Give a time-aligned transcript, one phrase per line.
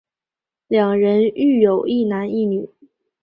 [0.67, 2.67] 两人育有一男一女。